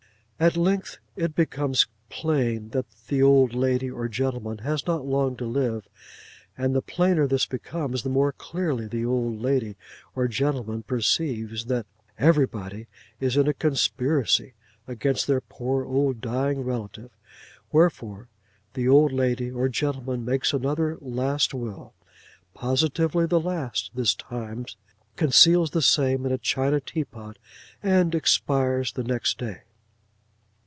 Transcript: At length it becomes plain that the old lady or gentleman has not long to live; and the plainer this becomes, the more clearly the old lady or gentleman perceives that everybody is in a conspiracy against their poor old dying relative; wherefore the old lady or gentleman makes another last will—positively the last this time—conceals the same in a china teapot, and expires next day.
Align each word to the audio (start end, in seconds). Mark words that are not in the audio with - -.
At 0.43 0.57
length 0.57 0.97
it 1.15 1.35
becomes 1.35 1.85
plain 2.09 2.69
that 2.69 2.87
the 3.09 3.21
old 3.21 3.53
lady 3.53 3.91
or 3.91 4.07
gentleman 4.07 4.57
has 4.65 4.87
not 4.87 5.05
long 5.05 5.35
to 5.37 5.45
live; 5.45 5.87
and 6.57 6.73
the 6.73 6.81
plainer 6.81 7.27
this 7.27 7.45
becomes, 7.45 8.01
the 8.01 8.09
more 8.09 8.31
clearly 8.31 8.87
the 8.87 9.05
old 9.05 9.39
lady 9.39 9.75
or 10.15 10.27
gentleman 10.27 10.81
perceives 10.81 11.65
that 11.65 11.85
everybody 12.17 12.87
is 13.19 13.37
in 13.37 13.47
a 13.47 13.53
conspiracy 13.53 14.55
against 14.87 15.27
their 15.27 15.41
poor 15.41 15.85
old 15.85 16.21
dying 16.21 16.61
relative; 16.61 17.11
wherefore 17.71 18.27
the 18.73 18.87
old 18.87 19.11
lady 19.11 19.51
or 19.51 19.69
gentleman 19.69 20.25
makes 20.25 20.53
another 20.53 20.97
last 21.01 21.53
will—positively 21.53 23.27
the 23.27 23.39
last 23.39 23.91
this 23.93 24.15
time—conceals 24.15 25.69
the 25.69 25.83
same 25.83 26.25
in 26.25 26.31
a 26.31 26.39
china 26.39 26.79
teapot, 26.81 27.37
and 27.83 28.15
expires 28.15 28.91
next 28.97 29.37
day. 29.37 29.61